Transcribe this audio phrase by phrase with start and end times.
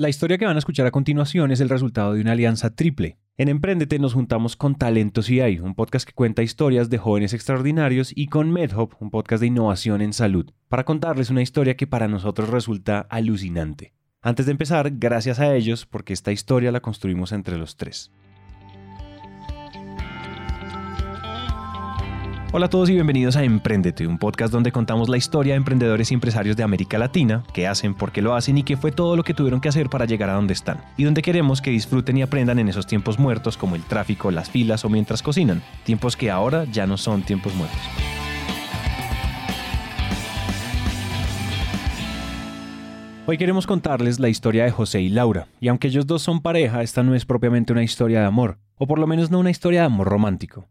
[0.00, 3.18] La historia que van a escuchar a continuación es el resultado de una alianza triple.
[3.36, 8.10] En Emprendete nos juntamos con Talentos hay un podcast que cuenta historias de jóvenes extraordinarios,
[8.16, 12.08] y con MedHop, un podcast de innovación en salud, para contarles una historia que para
[12.08, 13.92] nosotros resulta alucinante.
[14.22, 18.10] Antes de empezar, gracias a ellos porque esta historia la construimos entre los tres.
[22.52, 26.10] Hola a todos y bienvenidos a Emprendete, un podcast donde contamos la historia de emprendedores
[26.10, 29.14] y empresarios de América Latina, qué hacen, por qué lo hacen y qué fue todo
[29.14, 30.82] lo que tuvieron que hacer para llegar a donde están.
[30.96, 34.50] Y donde queremos que disfruten y aprendan en esos tiempos muertos como el tráfico, las
[34.50, 37.78] filas o mientras cocinan, tiempos que ahora ya no son tiempos muertos.
[43.26, 46.82] Hoy queremos contarles la historia de José y Laura, y aunque ellos dos son pareja,
[46.82, 49.82] esta no es propiamente una historia de amor, o por lo menos no una historia
[49.82, 50.66] de amor romántico.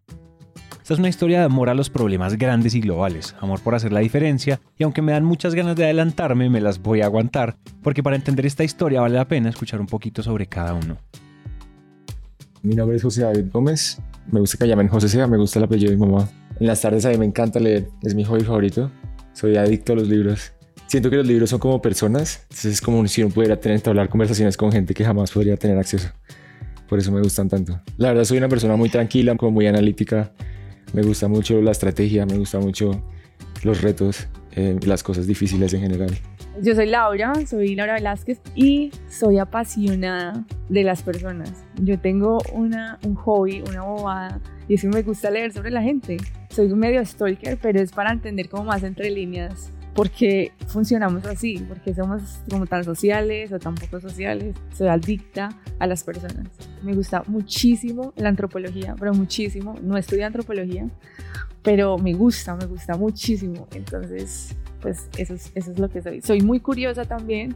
[0.89, 3.93] Esta es una historia de amor a los problemas grandes y globales, amor por hacer
[3.93, 7.57] la diferencia, y aunque me dan muchas ganas de adelantarme, me las voy a aguantar,
[7.83, 10.97] porque para entender esta historia vale la pena escuchar un poquito sobre cada uno.
[12.63, 15.65] Mi nombre es José David Gómez, me gusta que llamen José Sea, me gusta el
[15.65, 16.27] apellido de mi mamá.
[16.59, 18.89] En las tardes a mí me encanta leer, es mi hobby favorito,
[19.33, 20.53] soy adicto a los libros.
[20.87, 24.09] Siento que los libros son como personas, entonces es como si uno pudiera tener, hablar
[24.09, 26.09] conversaciones con gente que jamás podría tener acceso.
[26.87, 27.79] Por eso me gustan tanto.
[27.97, 30.31] La verdad soy una persona muy tranquila, como muy analítica,
[30.93, 33.01] me gusta mucho la estrategia, me gusta mucho
[33.63, 36.11] los retos, eh, las cosas difíciles en general.
[36.61, 41.63] Yo soy Laura, soy Laura Velázquez y soy apasionada de las personas.
[41.81, 45.81] Yo tengo una, un hobby, una bobada, y es que me gusta leer sobre la
[45.81, 46.17] gente.
[46.49, 51.25] Soy un medio stalker, pero es para entender como más entre líneas por qué funcionamos
[51.25, 54.55] así, por qué somos como tan sociales o tan poco sociales.
[54.73, 56.47] Soy adicta a las personas.
[56.81, 59.75] Me gusta muchísimo la antropología, pero muchísimo.
[59.81, 60.87] No estudio antropología,
[61.63, 63.67] pero me gusta, me gusta muchísimo.
[63.73, 66.21] Entonces, pues eso es, eso es lo que soy.
[66.21, 67.53] Soy muy curiosa también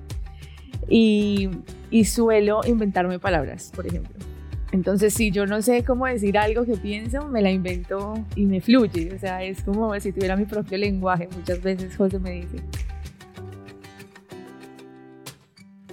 [0.89, 1.49] y,
[1.91, 4.32] y suelo inventarme palabras, por ejemplo.
[4.73, 8.59] Entonces, si yo no sé cómo decir algo que pienso, me la invento y me
[8.59, 9.13] fluye.
[9.13, 11.29] O sea, es como si tuviera mi propio lenguaje.
[11.37, 12.57] Muchas veces José me dice.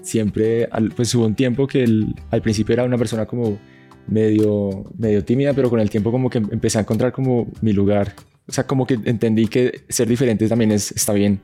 [0.01, 0.67] Siempre,
[0.97, 1.85] pues hubo un tiempo que
[2.31, 3.59] al principio era una persona como
[4.07, 8.15] medio, medio tímida, pero con el tiempo como que empecé a encontrar como mi lugar.
[8.49, 11.43] O sea, como que entendí que ser diferente también es, está bien.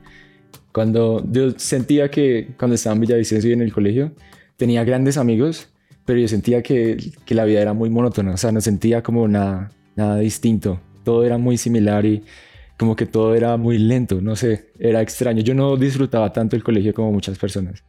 [0.71, 4.11] Cuando yo sentía que cuando estaba en Villavicencio y en el colegio,
[4.57, 5.69] tenía grandes amigos,
[6.07, 9.27] pero yo sentía que, que, la vida era muy monótona, o sea, no sentía como
[9.27, 12.23] nada, nada distinto, todo era muy similar y
[12.77, 16.63] como que todo era muy lento, no sé, era extraño, yo no disfrutaba tanto el
[16.63, 17.83] colegio como muchas personas.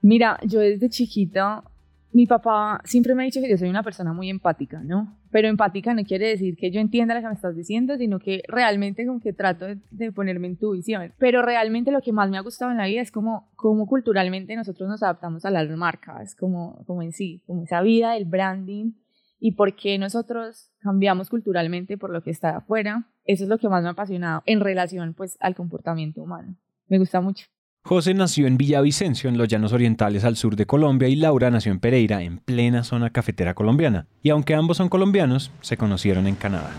[0.00, 1.64] Mira, yo desde chiquita
[2.12, 5.17] mi papá siempre me ha dicho que yo soy una persona muy empática, ¿no?
[5.30, 8.42] Pero empática no quiere decir que yo entienda lo que me estás diciendo, sino que
[8.48, 11.12] realmente como que trato de, ponerme en tu visión.
[11.18, 14.56] Pero realmente lo que más me ha gustado en la vida es como, como culturalmente
[14.56, 18.92] nosotros nos adaptamos a las marcas, como, como en sí, como esa vida del branding
[19.40, 23.06] y por qué nosotros cambiamos culturalmente por lo que está afuera.
[23.24, 26.56] Eso es lo que más me ha apasionado en relación pues al comportamiento humano.
[26.88, 27.46] Me gusta mucho.
[27.88, 31.72] José nació en Villavicencio, en los Llanos Orientales al sur de Colombia, y Laura nació
[31.72, 34.06] en Pereira, en plena zona cafetera colombiana.
[34.22, 36.70] Y aunque ambos son colombianos, se conocieron en Canadá.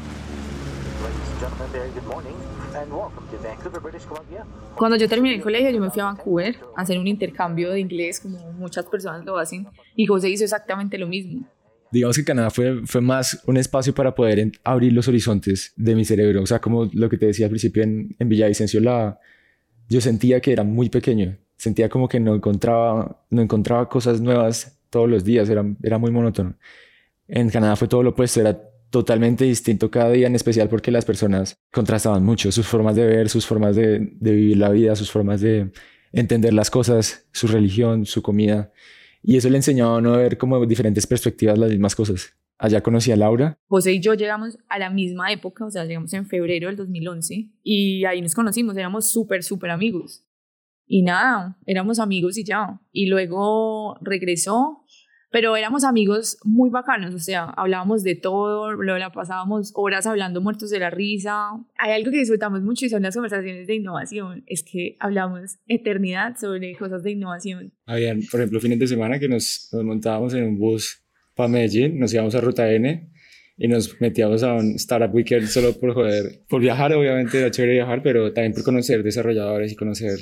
[4.75, 7.79] Cuando yo terminé el colegio, yo me fui a Vancouver a hacer un intercambio de
[7.79, 9.65] inglés, como muchas personas lo hacen,
[9.95, 11.43] y José hizo exactamente lo mismo.
[11.91, 16.05] Digamos que Canadá fue, fue más un espacio para poder abrir los horizontes de mi
[16.05, 16.43] cerebro.
[16.43, 19.17] O sea, como lo que te decía al principio en, en Villavicencio, la,
[19.89, 24.79] yo sentía que era muy pequeño, sentía como que no encontraba, no encontraba cosas nuevas
[24.89, 26.55] todos los días, era, era muy monótono.
[27.27, 31.05] En Canadá fue todo lo opuesto, era totalmente distinto cada día, en especial porque las
[31.05, 35.11] personas contrastaban mucho sus formas de ver, sus formas de, de vivir la vida, sus
[35.11, 35.72] formas de
[36.11, 38.71] entender las cosas, su religión, su comida.
[39.21, 42.33] Y eso le enseñaba a uno a ver como diferentes perspectivas las mismas cosas.
[42.59, 43.57] Allá conocí a Laura.
[43.67, 47.51] José y yo llegamos a la misma época, o sea, llegamos en febrero del 2011
[47.63, 50.25] y ahí nos conocimos, éramos súper, súper amigos.
[50.85, 52.81] Y nada, éramos amigos y ya.
[52.91, 54.83] Y luego regresó,
[55.31, 60.41] pero éramos amigos muy bacanos, o sea, hablábamos de todo, lo la pasábamos horas hablando
[60.41, 61.51] muertos de la risa.
[61.77, 66.35] Hay algo que disfrutamos mucho y son las conversaciones de innovación, es que hablamos eternidad
[66.35, 67.71] sobre cosas de innovación.
[67.85, 71.05] Habían, por ejemplo, fines de semana que nos, nos montábamos en un bus
[71.39, 73.09] para Medellín, nos íbamos a Ruta N
[73.57, 77.75] y nos metíamos a un Startup Weekend solo por joder, por viajar, obviamente era chévere
[77.75, 80.19] viajar, pero también por conocer desarrolladores y conocer,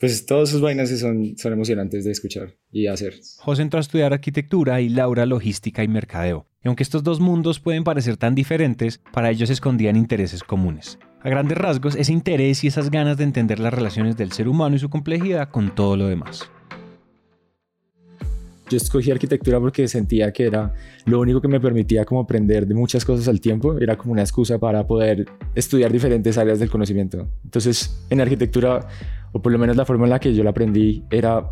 [0.00, 3.12] pues todas sus vainas son, son emocionantes de escuchar y hacer.
[3.36, 6.46] José entró a estudiar arquitectura y Laura logística y mercadeo.
[6.64, 10.98] Y aunque estos dos mundos pueden parecer tan diferentes, para ellos se escondían intereses comunes.
[11.20, 14.76] A grandes rasgos, ese interés y esas ganas de entender las relaciones del ser humano
[14.76, 16.50] y su complejidad con todo lo demás.
[18.68, 20.72] Yo escogí arquitectura porque sentía que era
[21.04, 24.22] lo único que me permitía como aprender de muchas cosas al tiempo, era como una
[24.22, 27.28] excusa para poder estudiar diferentes áreas del conocimiento.
[27.44, 28.88] Entonces, en arquitectura,
[29.32, 31.44] o por lo menos la forma en la que yo la aprendí, era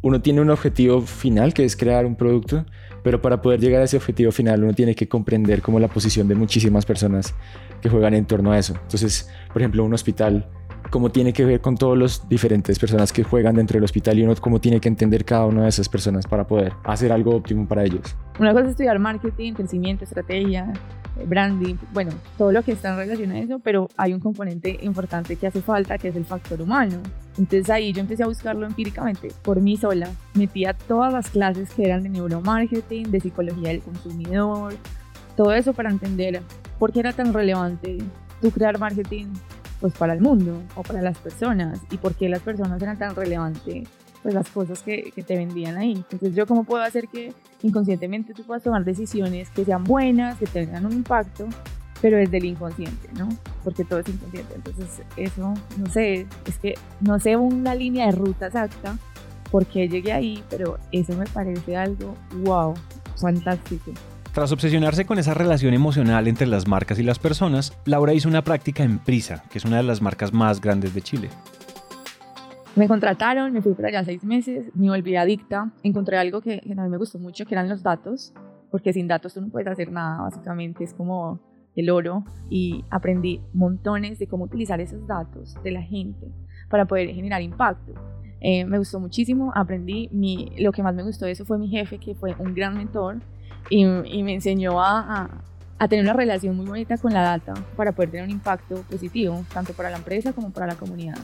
[0.00, 2.64] uno tiene un objetivo final que es crear un producto,
[3.02, 6.28] pero para poder llegar a ese objetivo final uno tiene que comprender como la posición
[6.28, 7.34] de muchísimas personas
[7.80, 8.74] que juegan en torno a eso.
[8.82, 10.48] Entonces, por ejemplo, un hospital
[10.90, 14.22] cómo tiene que ver con todas las diferentes personas que juegan dentro del hospital y
[14.22, 17.66] uno cómo tiene que entender cada una de esas personas para poder hacer algo óptimo
[17.66, 18.16] para ellos.
[18.38, 20.72] Una cosa es estudiar marketing, crecimiento, estrategia,
[21.26, 25.36] branding, bueno, todo lo que está en relación a eso, pero hay un componente importante
[25.36, 26.98] que hace falta, que es el factor humano.
[27.36, 30.10] Entonces ahí yo empecé a buscarlo empíricamente, por mí sola.
[30.34, 34.74] Metía todas las clases que eran de neuromarketing, de psicología del consumidor,
[35.36, 36.42] todo eso para entender
[36.78, 37.98] por qué era tan relevante
[38.40, 39.26] tú crear marketing
[39.80, 43.14] pues para el mundo o para las personas y por qué las personas eran tan
[43.14, 43.88] relevantes
[44.22, 45.92] pues las cosas que, que, te vendían ahí.
[45.92, 47.32] Entonces yo cómo puedo hacer que
[47.62, 51.46] inconscientemente tú puedas tomar decisiones que sean buenas, que tengan un impacto,
[52.00, 53.28] pero desde el inconsciente, ¿no?
[53.64, 54.54] Porque todo es inconsciente.
[54.54, 58.98] Entonces eso, no sé, es que no sé una línea de ruta exacta
[59.50, 62.14] por qué llegué ahí, pero eso me parece algo,
[62.44, 62.74] wow,
[63.16, 63.92] fantástico.
[64.32, 68.42] Tras obsesionarse con esa relación emocional entre las marcas y las personas, Laura hizo una
[68.42, 71.28] práctica en Prisa, que es una de las marcas más grandes de Chile.
[72.76, 76.72] Me contrataron, me fui para allá seis meses, me volví adicta, encontré algo que, que
[76.72, 78.32] a mí me gustó mucho, que eran los datos,
[78.70, 81.40] porque sin datos tú no puedes hacer nada, básicamente es como
[81.74, 86.28] el oro, y aprendí montones de cómo utilizar esos datos de la gente
[86.68, 87.94] para poder generar impacto.
[88.40, 91.68] Eh, me gustó muchísimo, aprendí, mi, lo que más me gustó de eso fue mi
[91.68, 93.20] jefe, que fue un gran mentor,
[93.70, 95.28] y, me enseñó a,
[95.88, 99.72] tener una relación muy bonita con la data para poder tener un impacto positivo, tanto
[99.72, 101.18] para la empresa como para la comunidad.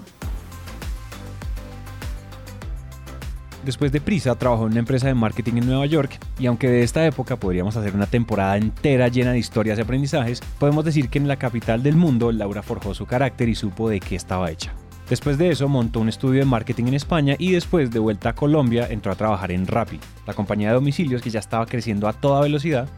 [3.65, 6.83] Después de Prisa, trabajó en una empresa de marketing en Nueva York y aunque de
[6.83, 11.19] esta época podríamos hacer una temporada entera llena de historias y aprendizajes, podemos decir que
[11.19, 14.75] en la capital del mundo Laura forjó su carácter y supo de qué estaba hecha.
[15.09, 18.35] Después de eso montó un estudio de marketing en España y después de vuelta a
[18.35, 22.15] Colombia entró a trabajar en Rappi, la compañía de domicilios que ya estaba creciendo a
[22.15, 22.89] toda velocidad,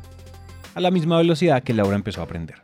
[0.76, 2.58] a la misma velocidad que Laura empezó a aprender.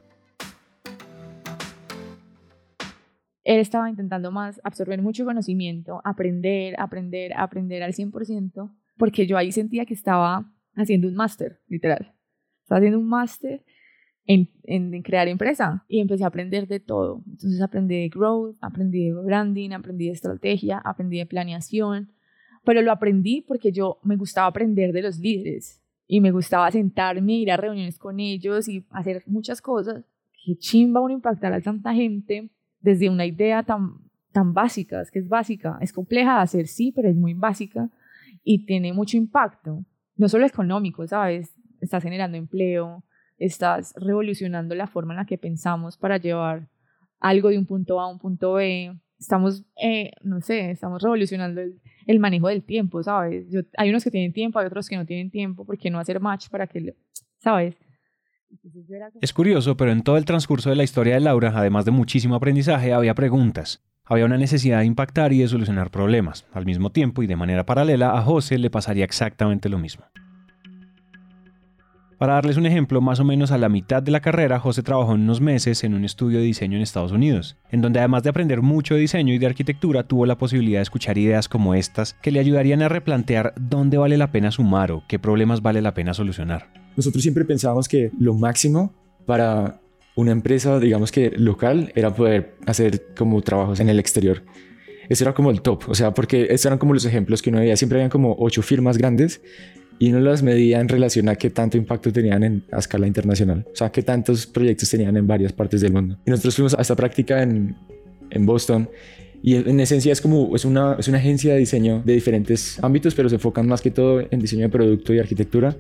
[3.43, 9.51] Él estaba intentando más absorber mucho conocimiento, aprender, aprender, aprender al 100%, porque yo ahí
[9.51, 12.15] sentía que estaba haciendo un máster, literal.
[12.63, 13.65] Estaba haciendo un máster
[14.27, 17.23] en, crear empresa y empecé a aprender de todo.
[17.27, 22.13] Entonces aprendí de growth, aprendí de branding, aprendí de estrategia, aprendí de planeación,
[22.65, 27.35] pero lo aprendí porque yo me gustaba aprender de los líderes y me gustaba sentarme,
[27.35, 30.05] ir a reuniones con ellos y hacer muchas cosas.
[30.45, 33.95] Qué chimba uno impactar a tanta gente desde una idea tan,
[34.33, 37.91] tan básica, es que es básica, es compleja de hacer, sí, pero es muy básica
[38.43, 39.85] y tiene mucho impacto,
[40.17, 41.55] no solo económico, ¿sabes?
[41.81, 43.05] Estás generando empleo,
[43.45, 46.69] estás revolucionando la forma en la que pensamos para llevar
[47.21, 48.97] algo de un punto A a un punto B.
[49.19, 51.61] Estamos, eh, no sé, estamos revolucionando
[52.07, 53.47] el, manejo del tiempo, ¿sabes?
[53.77, 56.19] hay unos que tienen tiempo, hay otros que no tienen tiempo, ¿por qué no hacer
[56.19, 56.97] match para que,
[57.39, 57.77] ¿sabes?
[59.21, 62.35] Es curioso, pero en todo el transcurso de la historia de Laura, además de muchísimo
[62.35, 63.83] aprendizaje, había preguntas.
[64.05, 66.45] Había una necesidad de impactar y de solucionar problemas.
[66.53, 70.05] Al mismo tiempo y de manera paralela, a José le pasaría exactamente lo mismo.
[72.23, 75.11] Para darles un ejemplo, más o menos a la mitad de la carrera, José trabajó
[75.11, 78.63] unos meses en un estudio de diseño en Estados Unidos, en donde además de aprender
[78.63, 82.31] mucho de diseño y de arquitectura, tuvo la posibilidad de escuchar ideas como estas que
[82.31, 86.15] le ayudarían a replantear dónde vale la pena sumar o qué problemas vale la pena
[86.15, 86.69] solucionar.
[86.97, 88.95] Nosotros siempre pensábamos que lo máximo
[89.27, 89.81] para
[90.15, 94.45] una empresa, digamos que local, era poder hacer como trabajos en el exterior.
[95.09, 97.59] Eso era como el top, o sea, porque estos eran como los ejemplos que uno
[97.59, 97.77] veía.
[97.77, 99.43] Siempre habían como ocho firmas grandes
[99.99, 103.65] y no las medía en relación a qué tanto impacto tenían en, a escala internacional,
[103.73, 106.19] o sea, qué tantos proyectos tenían en varias partes del mundo.
[106.27, 107.77] Y nosotros fuimos a esta práctica en,
[108.31, 108.89] en Boston
[109.43, 113.15] y en esencia es como, es una, es una agencia de diseño de diferentes ámbitos,
[113.15, 115.77] pero se enfocan más que todo en diseño de producto y arquitectura.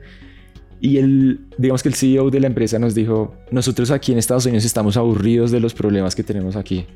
[0.80, 4.46] Y el, digamos que el CEO de la empresa nos dijo, nosotros aquí en Estados
[4.46, 6.86] Unidos estamos aburridos de los problemas que tenemos aquí.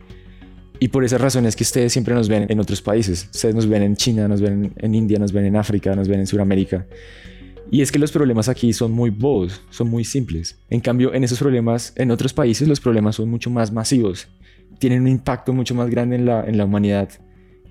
[0.78, 3.28] Y por esa razón es que ustedes siempre nos ven en otros países.
[3.32, 6.20] Ustedes nos ven en China, nos ven en India, nos ven en África, nos ven
[6.20, 6.86] en Sudamérica.
[7.70, 10.58] Y es que los problemas aquí son muy bobos, son muy simples.
[10.70, 14.28] En cambio, en esos problemas, en otros países, los problemas son mucho más masivos.
[14.78, 17.08] Tienen un impacto mucho más grande en la, en la humanidad.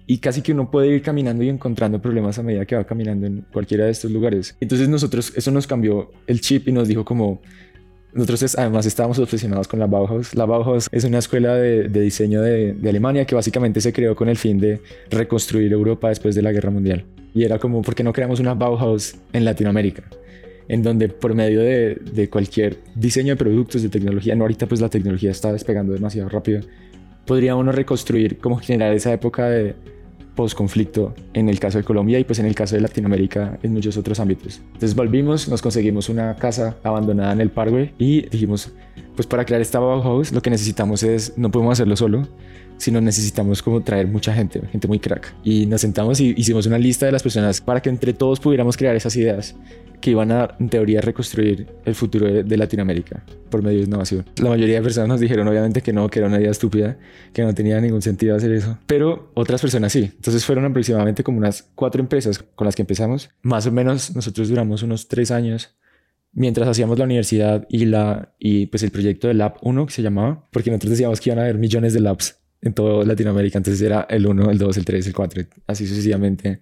[0.08, 3.26] Y casi que uno puede ir caminando y encontrando problemas a medida que va caminando
[3.26, 4.56] en cualquiera de estos lugares.
[4.60, 7.42] Entonces nosotros, eso nos cambió el chip y nos dijo como,
[8.16, 10.34] nosotros además estábamos obsesionados con la Bauhaus.
[10.36, 14.38] La Bauhaus es una escuela de, diseño de, Alemania que básicamente se creó con el
[14.38, 17.04] fin de reconstruir Europa después de la Guerra Mundial.
[17.34, 20.04] Y era como, ¿por qué no creamos una Bauhaus en Latinoamérica?
[20.70, 24.80] En donde por medio de, de cualquier diseño de productos, de tecnología, no ahorita pues
[24.80, 26.62] la tecnología está despegando demasiado rápido,
[27.26, 29.76] podría uno reconstruir, cómo generar esa época de
[30.36, 33.98] post-conflicto en el caso de Colombia y pues en el caso de Latinoamérica en muchos
[33.98, 34.62] otros ámbitos.
[34.74, 38.72] Entonces volvimos, nos conseguimos una casa abandonada en el Parkway y dijimos,
[39.16, 42.28] pues para crear esta Bauhaus lo que necesitamos es, no podemos hacerlo solo,
[42.78, 45.34] sino necesitamos como traer mucha gente, gente muy crack.
[45.44, 48.78] Y nos sentamos y hicimos una lista de las personas para que entre todos pudiéramos
[48.78, 49.56] crear esas ideas
[50.02, 54.26] que iban a, en teoría, reconstruir el futuro de, Latinoamérica por medio de innovación.
[54.38, 56.98] La mayoría de personas nos dijeron, obviamente, que no, que era una idea estúpida,
[57.34, 58.78] que no tenía ningún sentido hacer eso.
[58.86, 60.12] Pero otras personas sí.
[60.16, 63.30] Entonces fueron aproximadamente como unas cuatro empresas con las que empezamos.
[63.42, 65.76] Más o menos nosotros duramos unos tres años
[66.34, 70.02] mientras hacíamos la universidad y, la, y pues el proyecto de Lab 1 que se
[70.04, 73.82] llamaba, porque nosotros decíamos que iban a haber millones de labs en toda Latinoamérica, entonces
[73.82, 76.60] era el 1, el 2, el 3, el 4, así sucesivamente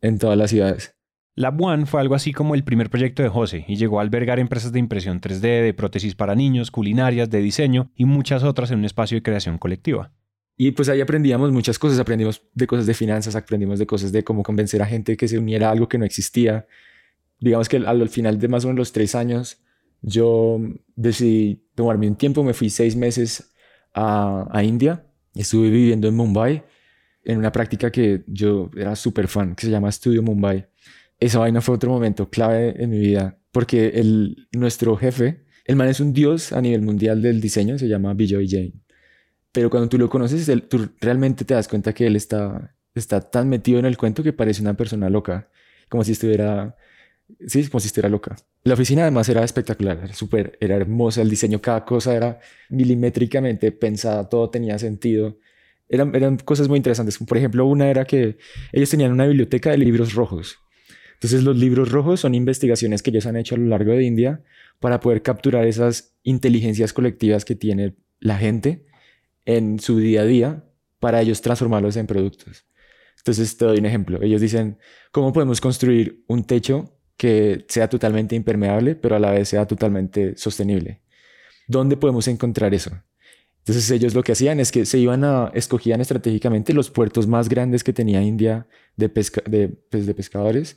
[0.00, 0.94] en todas las ciudades.
[1.34, 4.38] Lab One fue algo así como el primer proyecto de José y llegó a albergar
[4.38, 8.78] empresas de impresión 3D, de prótesis para niños, culinarias, de diseño y muchas otras en
[8.78, 10.10] un espacio de creación colectiva.
[10.56, 14.24] Y pues ahí aprendíamos muchas cosas, aprendimos de cosas de finanzas, aprendimos de cosas de
[14.24, 16.66] cómo convencer a gente que se uniera a algo que no existía.
[17.38, 19.60] Digamos que al, final de más o menos los tres años,
[20.00, 20.58] yo
[20.94, 23.52] decidí tomarme un tiempo, me fui seis meses
[23.92, 25.05] a, a India,
[25.42, 26.64] estuve viviendo en Mumbai
[27.24, 30.68] en una práctica que yo era súper fan, que se llama Studio Mumbai
[31.18, 35.88] esa vaina fue otro momento clave en mi vida, porque el, nuestro jefe, el man
[35.88, 38.82] es un dios a nivel mundial del diseño, se llama Bijoy Jain.
[39.52, 43.48] Pero cuando tú lo conoces, tú realmente te das cuenta que él está, está tan
[43.48, 45.48] metido en el cuento que parece una persona loca,
[45.88, 46.76] como si estuviera,
[47.46, 48.36] sí, como si loca.
[48.64, 52.40] La oficina además era espectacular, era súper, era hermosa, el diseño, cada cosa era
[52.70, 55.38] milimétricamente pensada, todo tenía sentido.
[55.88, 57.18] Eran, eran cosas muy interesantes.
[57.18, 58.38] Por ejemplo, una era que
[58.72, 60.58] ellos tenían una biblioteca de libros rojos
[61.16, 64.42] entonces los libros rojos son investigaciones que ellos han hecho a lo largo de India
[64.80, 68.86] para poder capturar esas inteligencias colectivas que tiene la gente
[69.46, 70.64] en su día a día
[71.00, 72.66] para ellos transformarlos en productos.
[73.16, 74.22] Entonces te doy un ejemplo.
[74.22, 74.78] Ellos dicen,
[75.10, 80.36] ¿cómo podemos construir un techo que sea totalmente impermeable, pero a la vez sea totalmente
[80.36, 81.00] sostenible?
[81.66, 82.90] ¿Dónde podemos encontrar eso?
[83.66, 87.48] Entonces ellos lo que hacían es que se iban a, escogían estratégicamente los puertos más
[87.48, 90.76] grandes que tenía India de, pesca, de, pues, de pescadores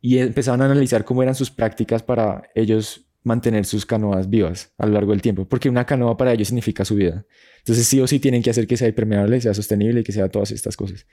[0.00, 4.86] y empezaban a analizar cómo eran sus prácticas para ellos mantener sus canoas vivas a
[4.86, 7.24] lo largo del tiempo, porque una canoa para ellos significa su vida.
[7.58, 10.28] Entonces sí o sí tienen que hacer que sea impermeable, sea sostenible y que sea
[10.28, 11.06] todas estas cosas.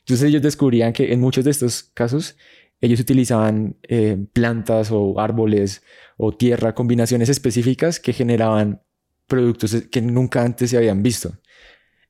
[0.00, 2.36] Entonces ellos descubrían que en muchos de estos casos
[2.80, 5.82] ellos utilizaban eh, plantas o árboles
[6.16, 8.82] o tierra, combinaciones específicas que generaban
[9.26, 11.38] productos que nunca antes se habían visto.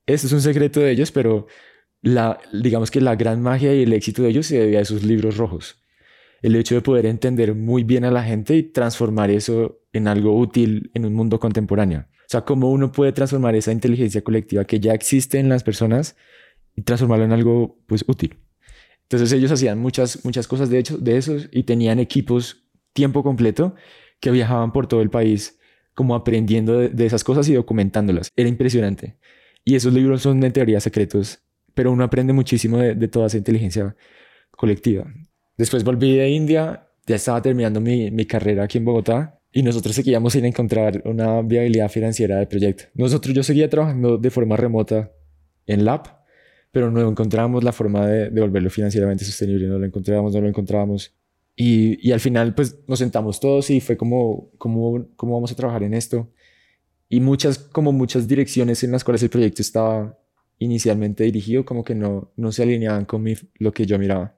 [0.07, 1.47] Esto es un secreto de ellos, pero
[2.03, 5.05] la, digamos que la gran magia y el éxito de ellos se debía a esos
[5.05, 5.81] libros rojos
[6.43, 10.39] el hecho de poder entender muy bien a la gente y transformar eso en algo
[10.39, 12.07] útil en un mundo contemporáneo.
[12.21, 16.17] O sea, cómo uno puede transformar esa inteligencia colectiva que ya existe en las personas
[16.77, 18.39] y transformarlo en algo pues útil.
[19.11, 23.75] Entonces ellos hacían muchas, muchas cosas de hecho de esos y tenían equipos tiempo completo
[24.21, 25.59] que viajaban por todo el país
[25.95, 28.31] como aprendiendo de, esas cosas y documentándolas.
[28.37, 29.19] Era impresionante.
[29.65, 31.41] Y esos libros son en teoría secretos,
[31.75, 33.97] pero uno aprende muchísimo de, de toda esa inteligencia
[34.53, 35.13] colectiva.
[35.59, 39.97] Después volví de India, ya estaba terminando mi, mi carrera aquí en Bogotá y nosotros
[39.97, 42.85] seguíamos sin encontrar una viabilidad financiera del proyecto.
[42.95, 45.11] Nosotros, yo seguía trabajando de forma remota
[45.67, 46.20] en Lab,
[46.73, 50.49] pero no encontrábamos la forma de, de volverlo financieramente sostenible, no lo encontrábamos, no lo
[50.49, 51.15] encontrábamos.
[51.57, 55.57] Y, y, al final, pues nos sentamos todos y fue como, como, ¿cómo vamos a
[55.57, 56.31] trabajar en esto?
[57.09, 60.19] Y muchas, como muchas direcciones en las cuales el proyecto estaba
[60.59, 64.37] inicialmente dirigido, como que no, no se alineaban con mi, lo que yo miraba.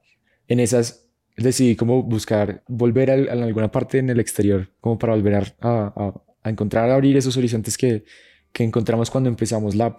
[0.49, 5.35] En esas decidí como buscar volver a, alguna parte en el exterior, como para volver
[5.35, 8.05] a, a, a encontrar, a abrir esos horizontes que,
[8.53, 9.99] que encontramos cuando empezamos Lab,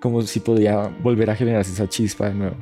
[0.00, 2.56] como si podía volver a generarse esa chispa de nuevo.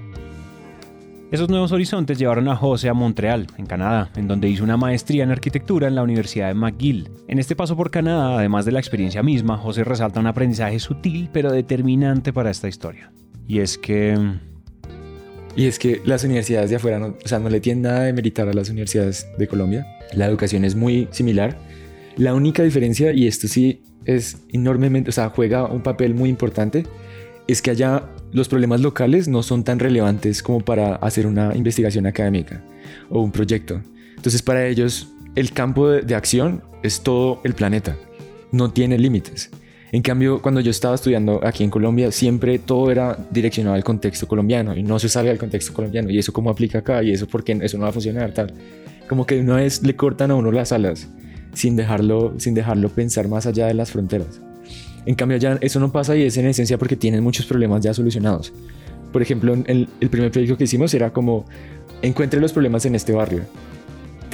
[1.30, 5.24] Esos nuevos horizontes llevaron a José a Montreal, en Canadá, en donde hizo una maestría
[5.24, 7.10] en arquitectura en la Universidad de McGill.
[7.26, 11.30] En este paso por Canadá, además de la experiencia misma, José resalta un aprendizaje sutil
[11.32, 13.10] pero determinante para esta historia.
[13.48, 14.16] Y es que
[15.56, 18.12] y es que las universidades de afuera, no, o sea, no le tienen nada de
[18.12, 19.86] meritar a las universidades de Colombia.
[20.12, 21.56] La educación es muy similar.
[22.16, 26.84] La única diferencia, y esto sí es enormemente, o sea, juega un papel muy importante,
[27.46, 32.06] es que allá los problemas locales no son tan relevantes como para hacer una investigación
[32.06, 32.62] académica
[33.10, 33.80] o un proyecto.
[34.16, 37.96] Entonces para ellos el campo de, acción es todo el planeta,
[38.52, 39.50] no tiene límites.
[39.92, 44.26] En cambio, cuando yo estaba estudiando aquí en Colombia, siempre todo era direccionado al contexto
[44.26, 46.10] colombiano y no se sale del contexto colombiano.
[46.10, 48.52] Y eso cómo aplica acá y eso porque eso no va a funcionar, tal.
[49.08, 51.08] Como que una vez le cortan a uno las alas
[51.52, 54.40] sin dejarlo, sin dejarlo pensar más allá de las fronteras.
[55.06, 57.92] En cambio, ya eso no pasa y es en esencia porque tienen muchos problemas ya
[57.94, 58.52] solucionados.
[59.12, 61.44] Por ejemplo, el, el primer proyecto que hicimos era como
[62.02, 63.42] encuentre los problemas en este barrio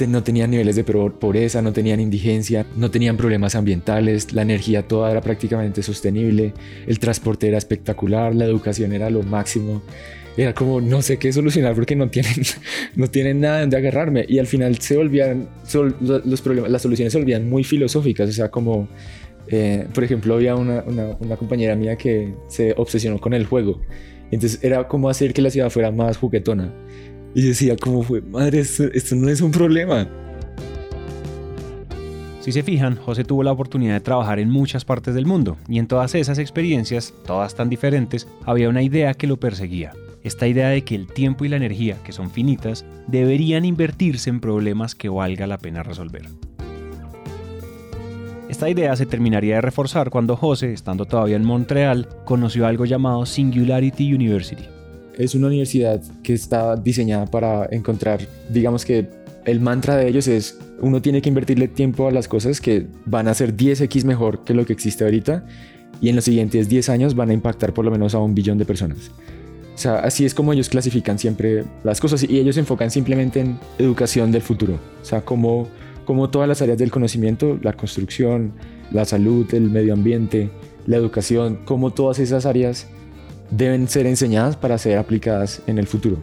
[0.07, 5.11] no tenían niveles de pobreza, no tenían indigencia, no tenían problemas ambientales, la energía toda
[5.11, 6.53] era prácticamente sostenible,
[6.87, 9.81] el transporte era espectacular, la educación era lo máximo.
[10.37, 12.35] Era como no sé qué solucionar porque no tienen,
[12.95, 14.25] no tienen nada donde agarrarme.
[14.27, 15.49] Y al final se volvían,
[15.99, 18.29] los problemas, las soluciones se volvían muy filosóficas.
[18.29, 18.87] O sea, como,
[19.51, 20.83] eh, por ejemplo, había una,
[21.19, 23.81] una compañera mía que se obsesionó con el juego.
[24.31, 26.73] Entonces era como hacer que la ciudad fuera más juguetona.
[27.35, 28.21] Y decía, ¿cómo fue?
[28.21, 30.07] Madre, esto, no es un problema.
[32.39, 35.77] Si se fijan, José tuvo la oportunidad de trabajar en muchas partes del mundo, y
[35.77, 39.93] en todas esas experiencias, todas tan diferentes, había una idea que lo perseguía.
[40.23, 44.39] Esta idea de que el tiempo y la energía, que son finitas, deberían invertirse en
[44.39, 46.29] problemas que valga la pena resolver.
[48.51, 53.25] Esta idea se terminaría de reforzar cuando José, estando todavía en Montreal, conoció algo llamado
[53.25, 54.65] Singularity University,
[55.17, 59.07] es una universidad que está diseñada para encontrar, digamos que
[59.45, 63.29] el mantra de ellos es, uno tiene que invertirle tiempo a las cosas que van
[63.29, 65.45] a ser 10x mejor que lo que existe ahorita
[66.01, 68.57] y en los siguientes 10 años van a impactar por lo menos a un billón
[68.57, 69.11] de personas.
[69.73, 73.39] O sea, así es como ellos clasifican siempre las cosas y ellos se enfocan simplemente
[73.39, 74.77] en educación del futuro.
[75.01, 75.69] O sea, como,
[76.05, 78.53] como todas las áreas del conocimiento, la construcción,
[78.91, 80.49] la salud, el medio ambiente,
[80.85, 82.87] la educación, como todas esas áreas
[83.51, 86.17] deben ser enseñadas para ser aplicadas en el futuro.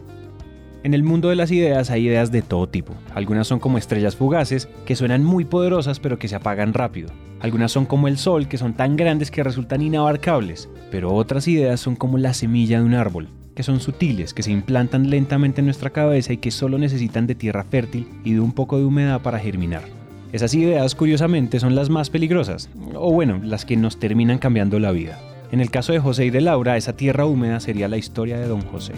[0.81, 2.93] En el mundo de las ideas hay ideas de todo tipo.
[3.13, 7.09] Algunas son como estrellas fugaces, que suenan muy poderosas pero que se apagan rápido.
[7.41, 10.69] Algunas son como el sol, que son tan grandes que resultan inabarcables.
[10.89, 13.27] Pero otras ideas son como la semilla de un árbol,
[13.59, 17.35] que son sutiles, que se implantan lentamente en nuestra cabeza y que solo necesitan de
[17.35, 19.83] tierra fértil y de un poco de humedad para germinar.
[20.31, 24.93] Esas ideas, curiosamente, son las más peligrosas, o bueno, las que nos terminan cambiando la
[24.93, 25.19] vida.
[25.51, 28.47] En el caso de José y de Laura, esa tierra húmeda sería la historia de
[28.47, 28.93] don José.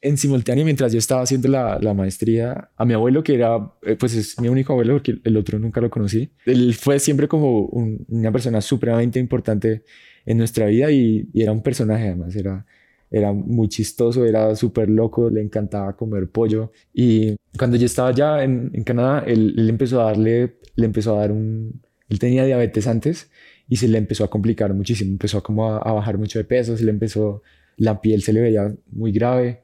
[0.00, 4.16] En simultáneo, mientras yo estaba haciendo la, maestría, a mi abuelo, que era, eh, pues
[4.16, 8.32] es mi único abuelo, porque el otro nunca lo conocí, él fue siempre como una
[8.32, 9.84] persona supremamente importante
[10.26, 12.66] en nuestra vida y, era un personaje además, era,
[13.10, 16.72] era muy chistoso, era súper loco, le encantaba comer pollo.
[16.92, 21.20] Y cuando yo estaba ya en, Canadá, él, él, empezó a darle, le empezó a
[21.20, 21.82] dar un,
[22.12, 23.30] él tenía diabetes antes
[23.68, 26.76] y se le empezó a complicar muchísimo, empezó a como a, bajar mucho de peso,
[26.76, 27.42] se le empezó,
[27.78, 29.62] la piel se le veía muy grave.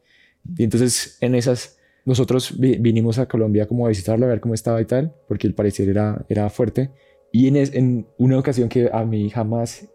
[0.56, 4.80] Y entonces en esas, nosotros vinimos a Colombia como a visitarlo, a ver cómo estaba
[4.80, 6.90] y tal, porque el parecer era, era fuerte.
[7.32, 9.86] Y en, en una ocasión que a mí jamás,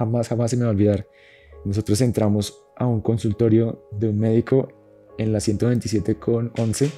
[0.00, 1.06] jamás, jamás se me va a olvidar,
[1.64, 4.68] nosotros entramos a un consultorio de un médico
[5.18, 6.90] en la 127 con 11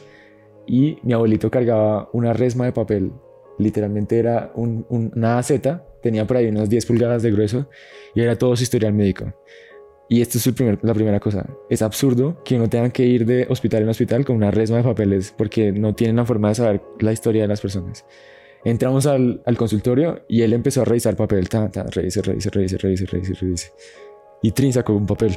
[0.66, 3.12] y mi abuelito cargaba una resma de papel
[3.58, 5.52] literalmente era un, una AZ,
[6.02, 7.68] tenía por ahí unas 10 pulgadas de grueso
[8.14, 9.32] y era todo su historial médico.
[10.08, 10.46] Y esto es
[10.82, 11.46] la primera cosa.
[11.70, 14.82] Es absurdo que uno tenga que ir de hospital en hospital con una resma de
[14.82, 18.04] papeles porque no tienen la forma de saber la historia de las personas.
[18.64, 21.48] Entramos al, al consultorio y él empezó a revisar papel.
[21.48, 23.72] Ta, ta, revise, revise, revise, revise, revise, revise.
[24.40, 25.36] Y Trin sacó un papel.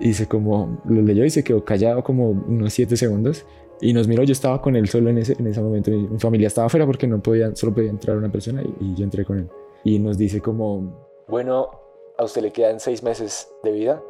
[0.00, 3.44] Y se como, lo leyó y se quedó callado como unos 7 segundos.
[3.80, 5.90] Y nos miró, yo estaba con él solo en ese, en ese momento.
[5.90, 9.24] Mi, familia estaba afuera porque no podía, solo podía entrar una persona y, yo entré
[9.24, 9.50] con él.
[9.84, 11.70] Y nos dice como, bueno,
[12.16, 14.02] a usted le quedan seis meses de vida.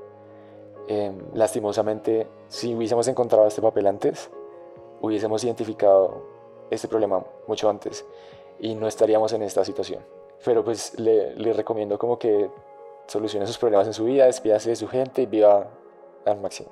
[0.89, 4.31] Em, lastimosamente, si hubiésemos encontrado este papel antes,
[5.01, 6.25] hubiésemos identificado
[6.71, 8.05] este problema mucho antes
[8.61, 10.01] y no estaríamos en esta situación.
[10.45, 12.49] Pero pues le, le recomiendo como que
[13.07, 15.69] solucione sus problemas en su vida, despídase de su gente y viva
[16.25, 16.71] al máximo.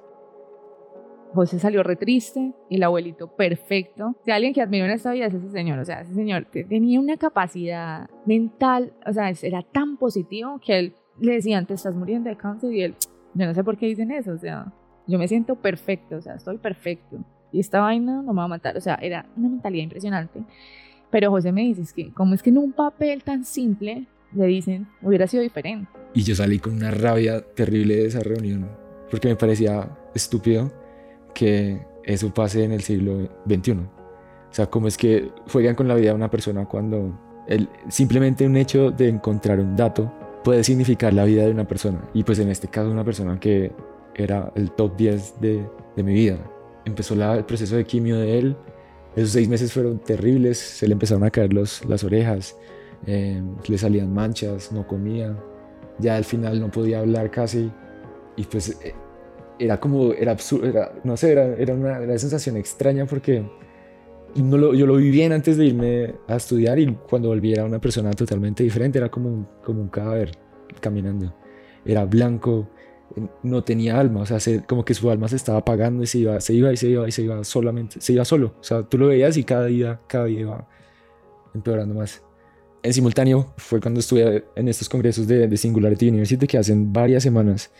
[1.35, 4.15] José salió re triste el abuelito perfecto.
[4.25, 7.01] Si alguien que admiro en esta vida es ese señor, o sea, ese señor tenía
[7.01, 12.31] una capacidad mental, o sea, era tan positivo que él le decía, te estás muriendo
[12.31, 12.95] de cáncer y él,
[13.35, 14.73] yo no sé por qué dicen eso, o sea,
[15.07, 17.19] yo me siento perfecto, o sea, estoy perfecto.
[17.51, 20.41] Y esta vaina no me va a matar, o sea, era una mentalidad impresionante.
[21.15, 24.47] Pero José me dice, es que, ¿cómo es que en un papel tan simple le
[24.47, 25.89] dicen, hubiera sido diferente?
[26.13, 28.69] Y yo salí con una rabia terrible de esa reunión,
[29.13, 30.73] porque me parecía estúpido
[31.33, 33.71] que eso pase en el siglo XXI.
[33.75, 33.87] O
[34.51, 38.57] sea, cómo es que juegan con la vida de una persona cuando el, simplemente un
[38.57, 42.11] hecho de encontrar un dato puede significar la vida de una persona.
[42.13, 43.71] Y pues en este caso una persona que
[44.17, 46.39] era el top 10 de, de mi vida.
[46.85, 48.57] Empezó el proceso de quimio de él.
[49.17, 50.59] Esos seis meses fueron terribles.
[50.59, 52.57] Se le empezaron a caer los, las orejas.
[53.07, 55.37] eh, le salían manchas, no comía,
[55.99, 57.71] ya al final no podía hablar casi
[58.37, 58.95] y pues eh,
[59.59, 63.45] era como, era absurdo, era, no sé, era, era una, era una sensación extraña porque
[64.37, 67.65] no lo, yo lo vi bien antes de irme a estudiar y cuando volví era
[67.65, 70.33] una persona totalmente diferente, era como un, como un cadáver
[70.81, 71.35] caminando.
[71.85, 72.69] Era blanco,
[73.43, 76.41] no tenía alma, o sea, como que su alma se estaba apagando y se iba,
[76.41, 78.57] se iba y se iba y se iba solamente, se iba solo.
[78.61, 80.69] O sea, tú lo veías y cada día, cada día iba
[81.55, 82.23] empeorando más.
[82.83, 87.23] En simultáneo fue cuando estuve en estos congresos de, de Singularity University que hacen varias
[87.23, 87.71] semanas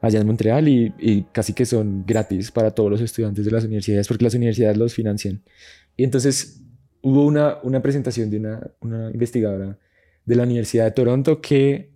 [0.00, 4.08] allá en Montreal y, casi que son gratis para todos los estudiantes de las universidades
[4.08, 5.42] porque las universidades los financian.
[5.96, 6.62] Y entonces
[7.02, 8.38] hubo una, presentación de
[8.80, 9.78] una investigadora
[10.24, 11.90] de la Universidad de Toronto que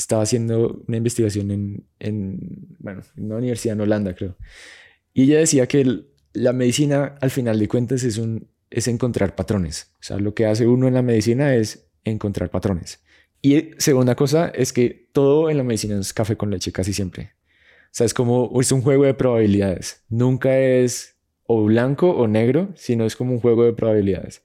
[0.00, 4.36] estaba haciendo una investigación en, en, bueno, en una universidad en Holanda, creo.
[5.12, 9.92] Y ella decía que la medicina, al final de cuentas, es, un, es encontrar patrones.
[10.00, 13.02] O sea, lo que hace uno en la medicina es encontrar patrones.
[13.42, 17.32] Y segunda cosa es que todo en la medicina es café con leche casi siempre.
[17.86, 20.04] O sea, es como, es un juego de probabilidades.
[20.08, 24.42] Nunca es o blanco o negro, sino es como un juego de probabilidades.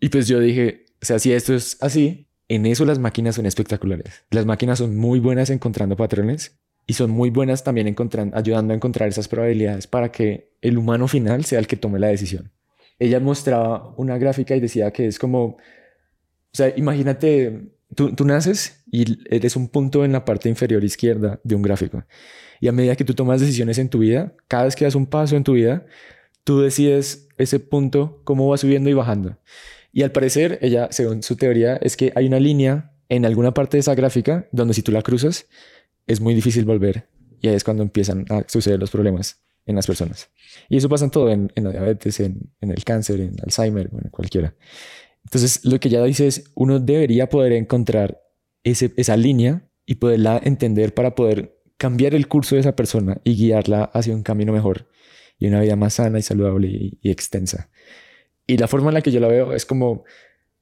[0.00, 3.46] Y pues yo dije, o sea, si esto es así, en eso las máquinas son
[3.46, 4.24] espectaculares.
[4.30, 8.76] Las máquinas son muy buenas encontrando patrones y son muy buenas también encontrando, ayudando a
[8.76, 12.52] encontrar esas probabilidades para que el humano final sea el que tome la decisión.
[12.98, 15.58] Ella mostraba una gráfica y decía que es como, o
[16.52, 21.54] sea, imagínate, tú, tú naces y eres un punto en la parte inferior izquierda de
[21.54, 22.04] un gráfico.
[22.60, 25.06] Y a medida que tú tomas decisiones en tu vida, cada vez que das un
[25.06, 25.84] paso en tu vida,
[26.44, 29.36] tú decides ese punto, cómo va subiendo y bajando.
[29.96, 33.78] Y al parecer, ella, según su teoría, es que hay una línea en alguna parte
[33.78, 35.46] de esa gráfica donde si tú la cruzas,
[36.06, 37.08] es muy difícil volver.
[37.40, 40.28] Y ahí es cuando empiezan a suceder los problemas en las personas.
[40.68, 44.54] Y eso pasa en todo, en, la diabetes, en, el cáncer, en Alzheimer, bueno, cualquiera.
[45.24, 48.20] Entonces, lo que ella dice es, uno debería poder encontrar
[48.64, 53.84] esa línea y poderla entender para poder cambiar el curso de esa persona y guiarla
[53.84, 54.88] hacia un camino mejor
[55.38, 57.70] y una vida más sana y saludable y, extensa.
[58.46, 60.04] Y la forma en la que yo la veo es como,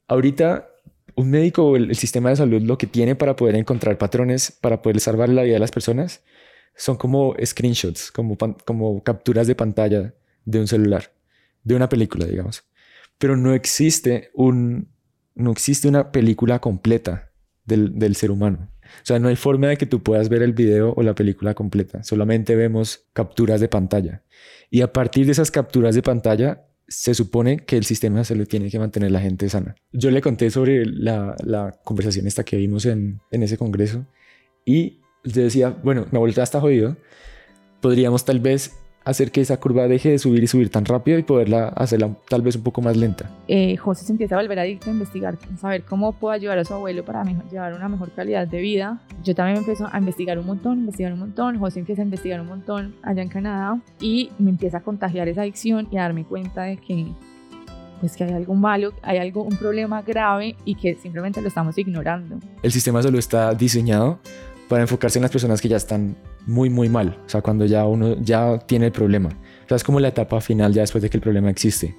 [0.09, 0.71] ahorita
[1.17, 4.83] un médico o el, sistema de salud lo que tiene para poder encontrar patrones, para
[4.83, 6.23] poder salvar la vida de las personas,
[6.77, 11.13] son como screenshots, como, como capturas de pantalla de un celular,
[11.63, 12.65] de una película, digamos.
[13.19, 14.89] Pero no existe, un,
[15.35, 17.31] no existe una película completa
[17.65, 18.71] del, del ser humano.
[18.83, 21.55] O sea, no hay forma de que tú puedas ver el video o la película
[21.55, 22.03] completa.
[22.03, 24.23] Solamente vemos capturas de pantalla.
[24.71, 28.47] Y a partir de esas capturas de pantalla, se supone que el sistema de salud
[28.47, 29.75] tiene que mantener la gente sana.
[29.93, 34.07] Yo le conté sobre la, la conversación esta que vimos en, en ese congreso
[34.65, 36.97] y le decía, bueno, mi abuelita está jodido.
[37.81, 41.23] Podríamos tal vez hacer que esa curva deje de subir y subir tan rápido y
[41.23, 43.31] poderla hacerla tal vez un poco más lenta.
[43.49, 46.65] Eh, José se empieza a volver adicto a investigar, a saber cómo puedo ayudar a
[46.65, 49.03] su abuelo para llevar una mejor calidad de vida.
[49.23, 51.59] Yo también me empiezo a investigar un montón, investigar un montón.
[51.59, 55.43] José empieza a investigar un montón allá en Canadá y me empieza a contagiar esa
[55.43, 57.07] adicción y a darme cuenta de que
[58.01, 61.79] pues que hay algo malo, hay algo, un problema grave y que simplemente lo estamos
[61.79, 62.39] ignorando.
[62.63, 64.19] El sistema solo está diseñado
[64.69, 67.19] para enfocarse en las personas que ya están muy, muy mal.
[67.27, 69.29] O sea, cuando ya uno ya tiene el problema.
[69.29, 71.95] O sea, es como la etapa final ya después de que el problema existe.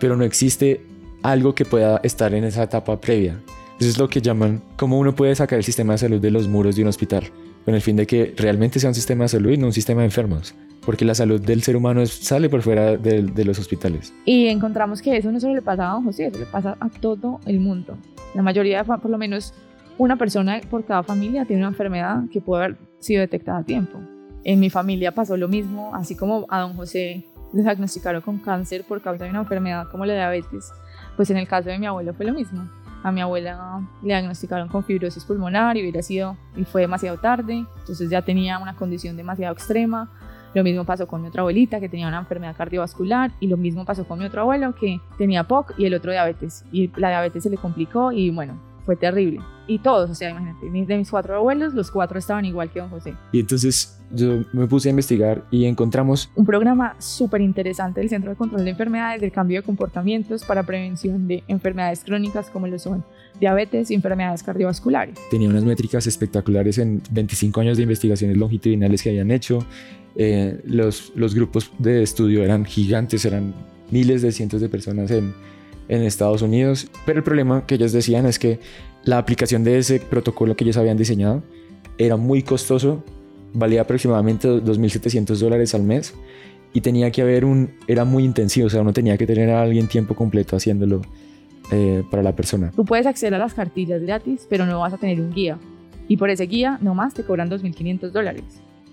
[0.00, 0.80] Pero no existe
[1.22, 3.40] algo que pueda estar en esa etapa previa.
[3.80, 6.48] Eso es lo que llaman cómo uno puede sacar el sistema de salud de los
[6.48, 7.24] muros de un hospital,
[7.64, 10.00] con el fin de que realmente sea un sistema de salud y no un sistema
[10.00, 14.12] de enfermos, porque la salud del ser humano sale por fuera de, de, los hospitales.
[14.24, 16.88] Y encontramos que eso no solo le pasa a don José, eso le pasa a
[16.88, 17.96] todo el mundo.
[18.34, 19.54] La mayoría, por lo menos
[19.98, 23.98] una persona por cada familia tiene una enfermedad que puede haber sido detectada a tiempo.
[24.44, 28.84] En mi familia pasó lo mismo, así como a don José le diagnosticaron con cáncer
[28.84, 30.70] por causa de una enfermedad como la diabetes,
[31.16, 32.68] pues en el caso de mi abuelo fue lo mismo.
[33.02, 37.64] A mi abuela le diagnosticaron con fibrosis pulmonar y hubiera sido y fue demasiado tarde,
[37.80, 40.10] entonces ya tenía una condición demasiado extrema.
[40.54, 43.84] Lo mismo pasó con mi otra abuelita que tenía una enfermedad cardiovascular y lo mismo
[43.84, 47.42] pasó con mi otro abuelo que tenía POC y el otro diabetes y la diabetes
[47.42, 49.40] se le complicó y bueno, fue terrible.
[49.66, 52.88] Y todos, o sea, imagínate, de mis cuatro abuelos, los cuatro estaban igual que don
[52.88, 53.12] José.
[53.32, 58.30] Y entonces yo me puse a investigar y encontramos un programa súper interesante del Centro
[58.30, 62.78] de Control de Enfermedades, del cambio de comportamientos para prevención de enfermedades crónicas como lo
[62.78, 63.04] son
[63.38, 65.18] diabetes y enfermedades cardiovasculares.
[65.30, 69.66] Tenía unas métricas espectaculares en 25 años de investigaciones longitudinales que habían hecho.
[70.16, 73.52] Eh, los, los grupos de estudio eran gigantes, eran
[73.90, 75.34] miles de cientos de personas en
[75.88, 76.88] en Estados Unidos.
[77.04, 78.60] Pero el problema que ellos decían es que
[79.04, 81.42] la aplicación de ese protocolo que ellos habían diseñado
[81.96, 83.02] era muy costoso,
[83.52, 86.14] valía aproximadamente 2.700 dólares al mes
[86.72, 89.62] y tenía que haber un, era muy intensivo, o sea, uno tenía que tener a
[89.62, 91.02] alguien tiempo completo haciéndolo
[91.70, 92.72] eh, para la persona.
[92.74, 95.58] Tú puedes acceder a las cartillas gratis, pero no vas a tener un guía.
[96.06, 98.44] Y por ese guía nomás te cobran 2.500 dólares.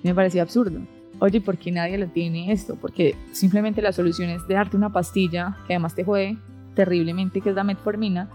[0.03, 0.79] Me parecía absurdo.
[1.19, 2.75] Oye, ¿por qué nadie lo tiene esto?
[2.75, 6.37] Porque simplemente la solución es darte una pastilla que además te jode
[6.75, 8.29] terriblemente, que es la metformina,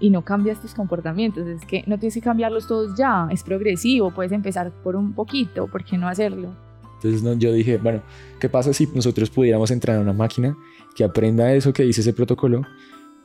[0.00, 1.46] y no cambias tus comportamientos.
[1.46, 5.66] Es que no tienes que cambiarlos todos ya, es progresivo, puedes empezar por un poquito,
[5.66, 6.54] ¿por qué no hacerlo?
[6.96, 8.02] Entonces no, yo dije, bueno,
[8.38, 10.56] ¿qué pasa si nosotros pudiéramos entrar a una máquina
[10.94, 12.62] que aprenda eso que dice ese protocolo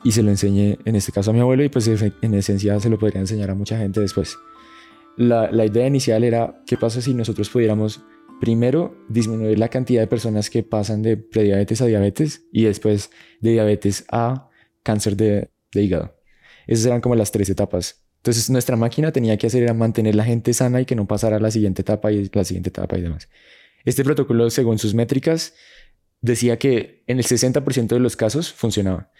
[0.04, 2.88] y se lo enseñe, en este caso a mi abuelo, y pues en esencia se
[2.88, 4.38] lo podría enseñar a mucha gente después?
[5.16, 8.02] La, la idea inicial era, ¿qué pasa si nosotros pudiéramos
[8.40, 13.52] primero disminuir la cantidad de personas que pasan de prediabetes a diabetes y después de
[13.52, 14.48] diabetes a
[14.86, 16.16] cáncer de, de hígado?
[16.66, 18.04] Esas eran como las tres etapas.
[18.18, 21.36] Entonces nuestra máquina tenía que hacer era mantener la gente sana y que no pasara
[21.36, 23.28] a la siguiente etapa y la siguiente etapa y demás.
[23.84, 25.54] Este protocolo, según sus métricas,
[26.20, 29.10] decía que en el 60% de los casos funcionaba.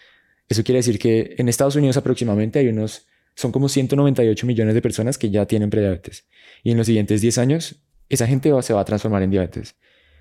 [0.48, 4.82] Eso quiere decir que en Estados Unidos aproximadamente hay unos, son como 198 millones de
[4.82, 6.26] personas que ya tienen prediabetes.
[6.64, 7.76] Y en los siguientes 10 años,
[8.08, 9.76] esa gente se va a transformar en diabetes.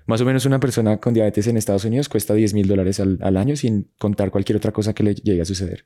[0.06, 3.36] Más o menos una persona con diabetes en Estados Unidos cuesta 10 mil dólares al,
[3.36, 5.84] año sin contar cualquier otra cosa que le llegue a suceder.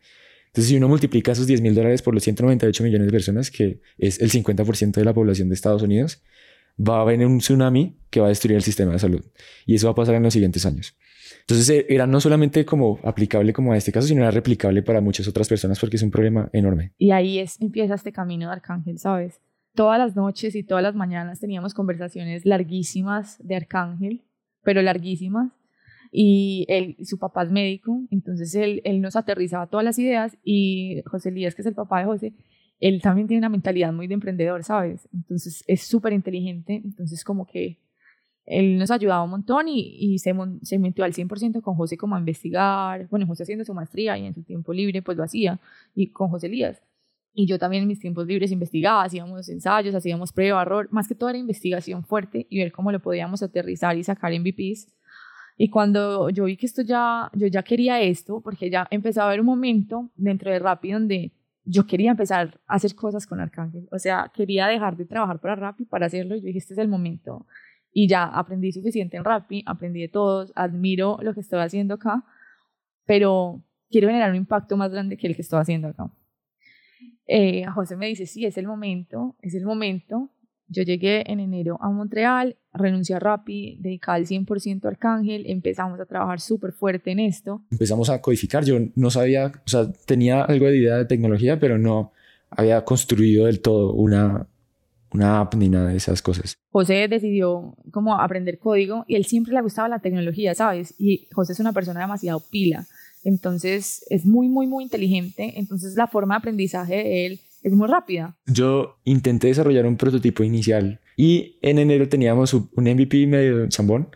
[0.48, 3.80] Entonces, si uno multiplica esos 10 mil dólares por los 198 millones de personas, que
[3.98, 6.22] es el 50% de la población de Estados Unidos,
[6.78, 9.24] va a haber un tsunami que va a destruir el sistema de salud.
[9.64, 10.96] Y eso va a pasar en los siguientes años.
[11.40, 15.00] Entonces, eh, era no solamente como aplicable como a este caso, sino era replicable para
[15.00, 16.92] muchas otras personas porque es un problema enorme.
[16.98, 19.40] Y ahí es, empieza este camino de Arcángel, ¿sabes?
[19.74, 24.24] Todas las noches y todas las mañanas teníamos conversaciones larguísimas de Arcángel,
[24.62, 25.52] pero larguísimas
[26.12, 31.02] y él, su papá es médico, entonces él, él nos aterrizaba todas las ideas y
[31.06, 32.33] José Elías, que es el papá de José,
[32.80, 35.09] él también tiene una mentalidad muy de emprendedor, ¿sabes?
[35.12, 37.78] Entonces es súper inteligente, entonces como que
[38.46, 42.16] él nos ayudaba un montón y, y se, se metió al 100% con José como
[42.16, 45.61] a investigar, bueno, José haciendo su maestría y en su tiempo libre pues lo hacía,
[45.94, 46.83] y con José Elías.
[47.32, 51.14] Y yo también en mis tiempos libres investigaba, hacíamos ensayos, hacíamos prueba, error, más que
[51.14, 54.88] todo era investigación fuerte y ver cómo lo podíamos aterrizar y sacar MVPs
[55.62, 59.28] y cuando yo vi que esto ya, yo ya quería esto, porque ya empezaba a
[59.28, 61.34] haber un momento dentro de Rappi donde
[61.66, 63.86] yo quería empezar a hacer cosas con Arcángel.
[63.92, 66.34] O sea, quería dejar de trabajar para Rappi para hacerlo.
[66.34, 67.44] Y yo dije, este es el momento.
[67.92, 72.24] Y ya aprendí suficiente en Rappi, aprendí de todos, admiro lo que estoy haciendo acá,
[73.04, 76.10] pero quiero generar un impacto más grande que el que estoy haciendo acá.
[77.32, 80.30] Eh, José me dice, sí, es el momento, es el momento.
[80.66, 86.00] Yo llegué en enero a Montreal, renuncié a Rappi, dedicada al 100% a Arcángel, empezamos
[86.00, 87.62] a trabajar súper fuerte en esto.
[87.70, 91.78] Empezamos a codificar, yo no sabía, o sea, tenía algo de idea de tecnología, pero
[91.78, 92.10] no
[92.50, 94.48] había construido del todo una,
[95.12, 96.54] una app ni nada de esas cosas.
[96.72, 100.96] José decidió como aprender código y él siempre le gustaba la tecnología, ¿sabes?
[100.98, 102.86] Y José es una persona demasiado pila,
[103.22, 107.88] entonces es muy, muy, muy inteligente, entonces la forma de aprendizaje de él es muy
[107.88, 108.37] rápida.
[108.46, 114.09] Yo intenté desarrollar un prototipo inicial y en enero teníamos un MVP medio chambón,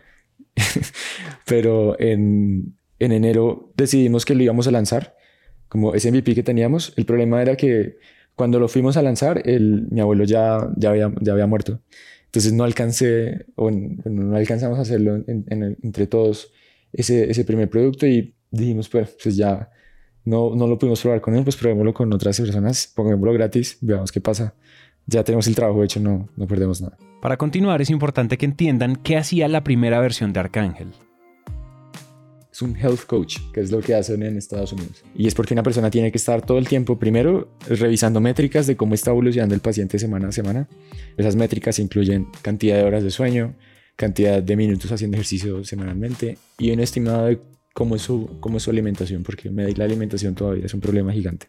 [1.45, 5.15] pero en, en enero decidimos que lo íbamos a lanzar,
[5.67, 6.93] como ese MVP que teníamos.
[6.95, 7.97] El problema era que
[8.35, 11.81] cuando lo fuimos a lanzar, el, mi abuelo ya, ya, había, ya había muerto.
[12.25, 16.51] Entonces no alcancé, o no alcanzamos a hacerlo entre todos
[16.91, 19.69] ese, ese primer producto y dijimos, pues, pues ya
[20.23, 24.11] no, no lo pudimos probar con él, pues probémoslo con otras personas, pongámoslo gratis, veamos
[24.11, 24.55] qué pasa.
[25.05, 26.97] Ya tenemos el trabajo hecho, no, no perdemos nada.
[27.21, 30.93] Para continuar, es importante que entiendan qué hacía la primera versión de Arcángel.
[32.51, 35.03] Es un health coach, que es lo que hacen en Estados Unidos.
[35.13, 38.77] Y es porque una persona tiene que estar todo el tiempo, primero, revisando métricas de
[38.77, 40.67] cómo está evolucionando el paciente semana a semana.
[41.17, 43.55] Esas métricas incluyen cantidad de horas de sueño,
[43.97, 47.39] cantidad de minutos haciendo ejercicio semanalmente y un estimado de
[47.75, 51.11] cómo es su, cómo es su alimentación, porque medir la alimentación todavía es un problema
[51.11, 51.47] gigante.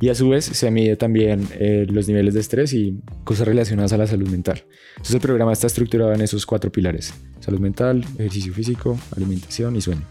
[0.00, 3.92] Y a su vez se mide también eh, los niveles de estrés y cosas relacionadas
[3.92, 4.64] a la salud mental.
[4.90, 7.12] Entonces el programa está estructurado en esos cuatro pilares.
[7.40, 10.06] Salud mental, ejercicio físico, alimentación y sueño.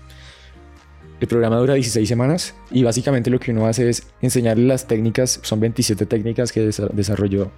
[1.21, 5.39] El programa dura 16 semanas y básicamente lo que uno hace es enseñarle las técnicas,
[5.41, 7.52] son 27 técnicas que desarrolló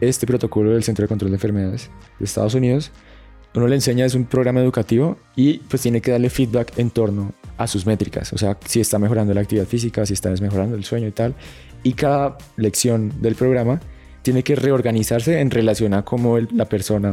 [0.00, 2.92] este protocolo del Centro de Control de Enfermedades de Estados Unidos
[3.54, 7.32] uno le enseña es un programa educativo y pues tiene que darle feedback en torno
[7.56, 10.84] a sus métricas, o sea, si está mejorando la actividad física, si está desmejorando el
[10.84, 11.34] sueño y tal.
[11.82, 13.80] Y cada lección del programa
[14.22, 17.12] tiene que reorganizarse en relación a cómo la persona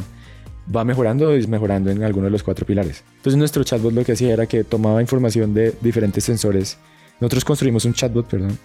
[0.76, 3.04] va mejorando o desmejorando en alguno de los cuatro pilares.
[3.18, 6.78] Entonces nuestro chatbot lo que hacía era que tomaba información de diferentes sensores.
[7.20, 8.58] Nosotros construimos un chatbot, perdón,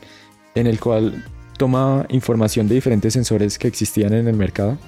[0.54, 1.24] en el cual
[1.56, 4.78] tomaba información de diferentes sensores que existían en el mercado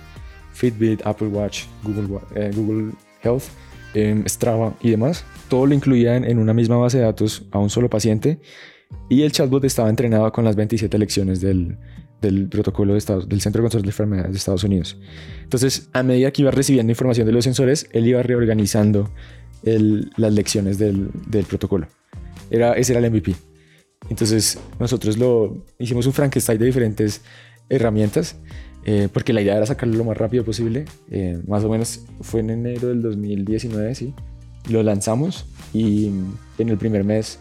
[0.52, 2.50] Fitbit, Apple Watch, Google, eh,
[3.22, 3.44] Health,
[4.26, 5.24] Strava y demás.
[5.48, 8.38] Todo lo incluían en una misma base de datos a un solo paciente
[9.08, 11.78] Y el chatbot estaba entrenado con las 27 lecciones del,
[12.50, 13.02] protocolo del
[13.40, 14.98] Centro de Control de Enfermedades de Estados Unidos.
[15.42, 19.10] Entonces, a medida que iba recibiendo información de los sensores, él iba reorganizando
[19.62, 21.86] las lecciones del, del, protocolo.
[22.50, 23.34] Era, ese era el MVP.
[24.08, 27.22] Entonces, nosotros lo hicimos un Frankenstein de diferentes
[27.68, 28.36] herramientas,
[28.84, 30.84] eh, porque la idea era sacarlo lo más rápido posible.
[31.10, 34.14] Eh, más o menos fue en enero del 2019, sí.
[34.68, 36.10] Lo lanzamos y
[36.58, 37.40] en el primer mes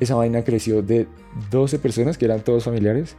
[0.00, 1.06] esa vaina creció de
[1.50, 3.16] 12 personas, que eran todos familiares,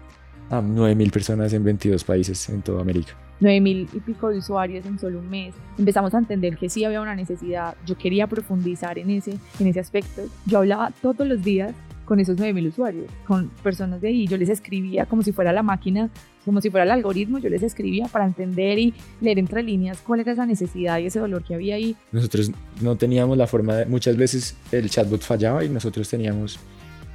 [0.49, 3.13] a 9.000 personas en 22 países en toda América.
[3.41, 5.54] 9.000 y pico de usuarios en solo un mes.
[5.78, 7.75] Empezamos a entender que sí había una necesidad.
[7.86, 10.23] Yo quería profundizar en ese, en ese aspecto.
[10.45, 11.73] Yo hablaba todos los días
[12.06, 14.28] con esos 9.000 usuarios, con personas de ahí.
[14.28, 16.10] Yo les escribía como si fuera la máquina,
[16.45, 17.39] como si fuera el algoritmo.
[17.39, 21.19] Yo les escribía para entender y leer entre líneas cuál era esa necesidad y ese
[21.19, 21.95] dolor que había ahí.
[22.12, 23.86] Nosotros no teníamos la forma de...
[23.86, 26.60] Muchas veces el chatbot fallaba y nosotros teníamos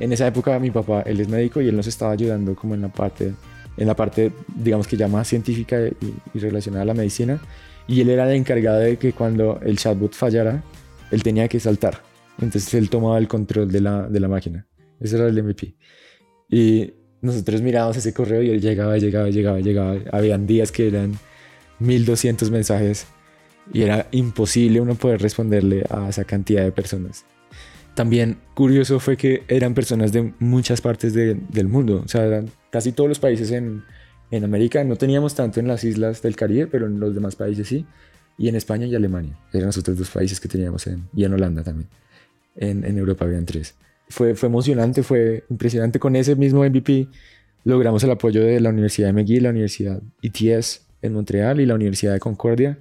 [0.00, 2.80] en esa época mi papá, él es médico y él nos estaba ayudando como en
[2.80, 3.34] la parte,
[3.76, 5.78] en la parte digamos que ya más científica
[6.34, 7.40] y, relacionada a la medicina.
[7.86, 10.62] Y él era el encargado de que cuando el chatbot fallara,
[11.10, 12.02] él tenía que saltar.
[12.40, 14.66] Entonces él tomaba el control de la, de la máquina.
[15.00, 15.74] Ese era el MVP.
[16.48, 19.96] Y nosotros mirábamos ese correo y él llegaba, llegaba, llegaba, llegaba.
[20.12, 21.18] Habían días que eran
[21.78, 23.06] 1200 mensajes
[23.72, 27.24] y era imposible uno poder responderle a esa cantidad de personas.
[27.94, 32.92] También curioso fue que eran personas de muchas partes del mundo, o sea, eran casi
[32.92, 33.82] todos los países en,
[34.30, 37.66] en, América, no teníamos tanto en las islas del Caribe, pero en los demás países
[37.66, 37.84] sí,
[38.38, 41.34] y en España y Alemania, eran los otros dos países que teníamos, en, y en
[41.34, 41.88] Holanda también,
[42.56, 43.74] en, en Europa habían tres.
[44.10, 47.08] Fue, fue emocionante, fue impresionante, con ese mismo MVP
[47.64, 51.74] logramos el apoyo de la Universidad de McGill, la Universidad ETS en Montreal y la
[51.74, 52.78] Universidad de Concordia,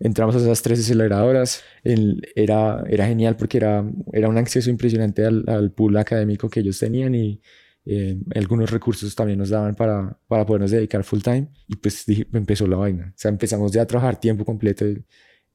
[0.00, 1.62] entramos a esas tres aceleradoras.
[1.82, 6.78] era, era genial porque era, era un acceso impresionante al, al pool académico que ellos
[6.78, 7.40] tenían y
[7.86, 11.48] eh, algunos recursos también nos daban para, para podernos dedicar full time.
[11.68, 13.12] Y pues empezó la vaina.
[13.14, 15.02] O sea, empezamos ya a trabajar tiempo completo en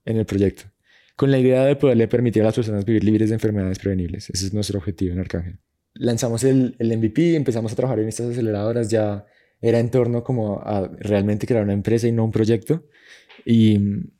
[0.05, 0.63] el proyecto.
[1.19, 4.29] Con la idea de poderle permitir a las personas vivir libres de enfermedades prevenibles.
[4.29, 5.60] Ese es nuestro objetivo en Arcángel.
[5.95, 8.89] Lanzamos el, el MVP, empezamos a trabajar en estas aceleradoras.
[8.89, 9.25] Ya
[9.60, 12.86] era en torno como a realmente crear una empresa y no un proyecto.
[13.43, 13.77] Y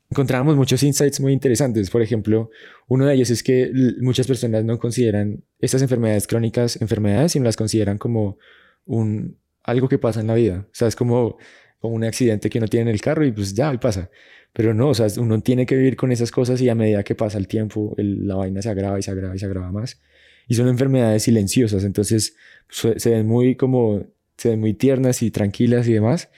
[0.10, 1.90] encontrábamos muchos insights muy interesantes.
[1.90, 2.50] Por ejemplo,
[2.90, 7.56] uno de ellos es que muchas personas no consideran estas enfermedades crónicas enfermedades, sino las
[7.56, 8.38] consideran como
[8.84, 10.68] un, algo que pasa en la vida.
[10.68, 11.38] O sea, es como,
[11.80, 14.10] como un accidente que uno tiene en el carro y pues ya, pasa.
[14.54, 17.16] Pero no, o sea, uno tiene que vivir con esas cosas y a medida que
[17.16, 20.02] pasa el tiempo, la vaina se agrava y se agrava y se agrava más.
[20.48, 22.36] Y son enfermedades silenciosas, entonces
[22.70, 24.08] se ven muy como,
[24.38, 26.30] se ven muy tiernas y tranquilas y demás,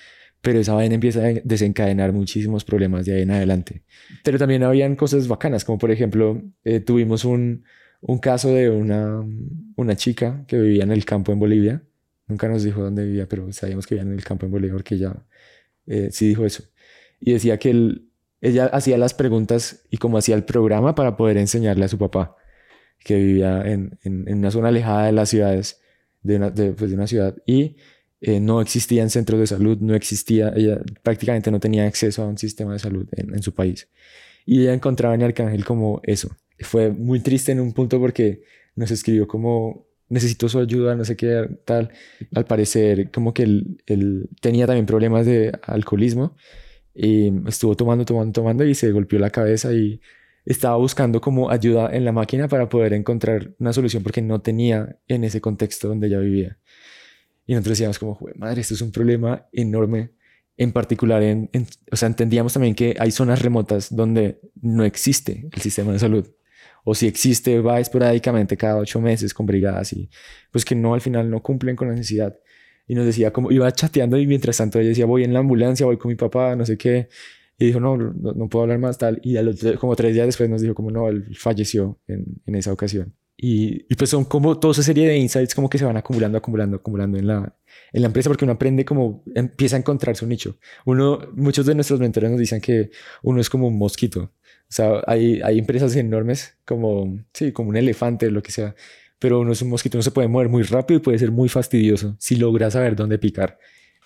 [0.42, 3.84] pero esa vaina empieza a desencadenar muchísimos problemas de ahí en adelante.
[4.24, 7.64] Pero también habían cosas bacanas, como por ejemplo, eh, tuvimos un,
[8.02, 9.24] un, caso de una,
[9.76, 11.84] una chica que vivía en el campo en Bolivia.
[12.28, 14.96] Nunca nos dijo dónde vivía, pero sabíamos que vivía en el campo en Bolivia porque
[14.96, 15.14] ella
[15.86, 16.64] eh, sí dijo eso.
[17.22, 18.10] Y decía que él,
[18.42, 22.36] ella hacía las preguntas y como hacía el programa para poder enseñarle a su papá,
[23.00, 25.80] que vivía en, en, en una zona alejada de las ciudades,
[26.24, 27.36] de una, de, pues de una ciudad.
[27.46, 27.78] Y
[28.24, 32.38] eh, no existían centros de salud, no existía, ella prácticamente no tenía acceso a un
[32.38, 33.90] sistema de salud en, su país.
[34.46, 36.30] Y ella encontraba en Arcángel como eso.
[36.60, 38.44] Fue muy triste en un punto porque
[38.76, 41.90] nos escribió como necesito su ayuda, no sé qué tal.
[42.36, 46.36] Al parecer como que él, él tenía también problemas de alcoholismo
[46.94, 50.02] y estuvo tomando, tomando, tomando y se golpeó la cabeza y
[50.46, 54.98] estaba buscando como ayuda en la máquina para poder encontrar una solución porque no tenía
[55.08, 56.58] en ese contexto donde ella vivía.
[57.46, 60.12] Y nosotros decíamos como, madre, esto es un problema enorme.
[60.58, 61.50] En particular, en,
[61.92, 66.28] o sea, entendíamos también que hay zonas remotas donde no existe el sistema de salud.
[66.84, 70.10] O si existe, va esporádicamente cada ocho meses con brigadas y
[70.52, 72.38] pues que no, al final no cumplen con la necesidad.
[72.88, 75.86] Y nos decía como, iba chateando y mientras tanto ella decía, voy en la ambulancia,
[75.86, 77.10] voy con mi papá, no sé qué.
[77.58, 79.20] Y dijo, no, no, puedo hablar más tal.
[79.24, 79.36] Y
[79.78, 83.14] como tres días después nos dijo como, no, él falleció en, en esa ocasión.
[83.38, 86.38] Y, y, pues son como toda esa serie de insights como que se van acumulando,
[86.38, 87.56] acumulando, acumulando en la,
[87.92, 90.58] en la empresa porque uno aprende como empieza a encontrar su nicho.
[90.86, 92.92] Uno, muchos de nuestros mentores nos dicen que
[93.24, 94.32] uno es como un mosquito.
[94.72, 98.76] O sea, hay, hay empresas enormes como, sí, como un elefante, lo que sea,
[99.22, 101.48] pero uno es un mosquito, uno se puede mover muy rápido y puede ser muy
[101.48, 103.60] fastidioso si logra saber dónde picar.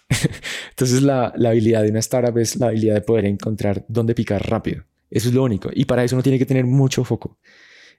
[0.72, 4.47] Entonces la, la habilidad de una startup es la habilidad de poder encontrar dónde picar
[4.47, 4.84] rápido.
[5.09, 5.70] Eso es lo único.
[5.74, 7.39] Y para eso uno tiene que tener mucho foco.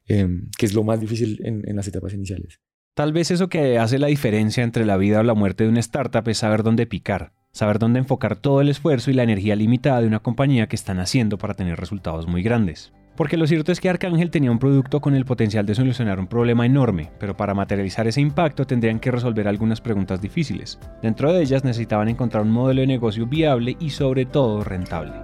[0.08, 2.60] Em, que es lo más difícil en, en las etapas iniciales.
[2.94, 5.80] Tal vez eso que hace la diferencia entre la vida o la muerte de una
[5.80, 10.00] startup es saber dónde picar, saber dónde enfocar todo el esfuerzo y la energía limitada
[10.00, 12.92] de una compañía que están haciendo para tener resultados muy grandes.
[13.16, 16.26] Porque lo cierto es que Arcángel tenía un producto con el potencial de solucionar un
[16.26, 20.78] problema enorme, pero para materializar ese impacto tendrían que resolver algunas preguntas difíciles.
[21.02, 25.14] Dentro de ellas necesitaban encontrar un modelo de negocio viable y sobre todo rentable.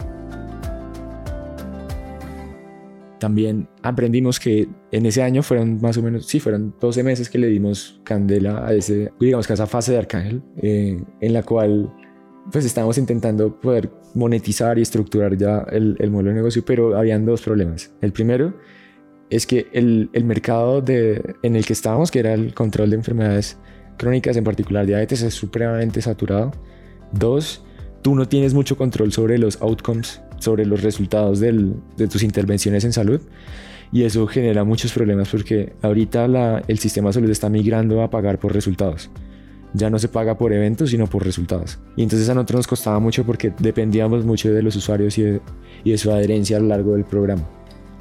[3.19, 7.39] También aprendimos que en ese año fueron más o menos, sí, fueron 12 meses que
[7.39, 11.45] le dimos candela a ese, digamos que a esa fase de Arcángel, eh, en la
[11.45, 11.93] cual
[12.51, 17.25] pues estábamos intentando poder monetizar y estructurar ya el, el, modelo de negocio, pero habían
[17.25, 17.93] dos problemas.
[18.01, 18.55] El primero
[19.31, 23.59] es que el, mercado de, en el que estábamos, que era el control de enfermedades
[23.97, 26.53] crónicas, en particular diabetes, es supremamente saturado.
[27.13, 27.65] Dos,
[28.03, 32.93] tú no tienes mucho control sobre los outcomes, sobre los resultados de tus intervenciones en
[32.93, 33.21] salud.
[33.91, 38.39] Y eso genera muchos problemas porque ahorita el sistema de salud está migrando a pagar
[38.39, 39.11] por resultados
[39.75, 41.79] ya no se paga por eventos, sino por resultados.
[41.97, 45.99] Y entonces a nosotros nos costaba mucho porque dependíamos mucho de los usuarios y de,
[45.99, 47.43] su adherencia a lo largo del programa.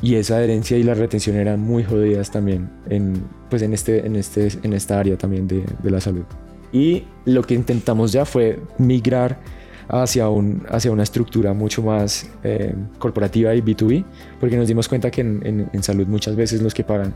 [0.01, 4.15] Y esa adherencia y la retención eran muy jodidas también en, pues en, este, en,
[4.15, 6.24] este, en esta área también de, de la salud.
[6.74, 9.39] Y lo que intentamos ya fue migrar
[9.91, 14.05] hacia, un, hacia una estructura mucho más eh, corporativa y B2B,
[14.39, 17.13] porque nos dimos cuenta que en, en, en salud muchas veces los que pagan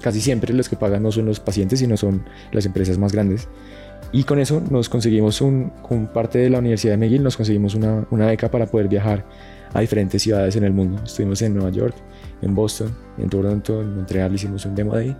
[0.00, 3.48] casi siempre los que pagan no son los pacientes, sino son las empresas más grandes.
[4.12, 7.74] Y con eso nos conseguimos, un, con parte de la Universidad de McGill, nos conseguimos
[7.74, 9.26] una, una beca para poder viajar
[9.72, 11.02] a diferentes ciudades en el mundo.
[11.04, 11.96] Estuvimos en Nueva York,
[12.40, 15.16] en Boston, en Toronto, en Montreal hicimos un demo day,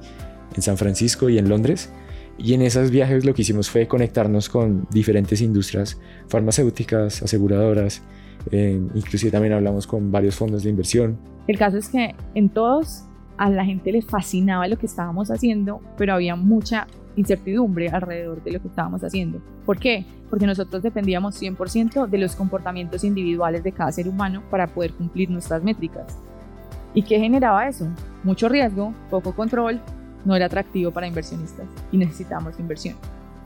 [0.55, 1.91] en San Francisco y en Londres.
[2.39, 8.03] Y en esos viajes lo que hicimos fue conectarnos con diferentes industrias farmacéuticas, aseguradoras,
[8.51, 11.19] eh, inclusive también hablamos con varios fondos de inversión.
[11.47, 13.05] El caso es que en todos
[13.37, 18.53] a la gente le fascinaba lo que estábamos haciendo, pero había mucha incertidumbre alrededor de
[18.53, 19.41] lo que estábamos haciendo.
[19.65, 20.05] ¿Por qué?
[20.31, 25.31] Porque nosotros dependíamos 100% de los comportamientos individuales de cada ser humano para poder cumplir
[25.31, 26.19] nuestras métricas.
[26.93, 27.89] ¿Y qué generaba eso?
[28.23, 29.81] Mucho riesgo, poco control,
[30.25, 32.97] no era atractivo para inversionistas y necesitamos inversión.